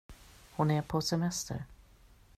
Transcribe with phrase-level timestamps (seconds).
[0.55, 1.63] Här är hon på semester.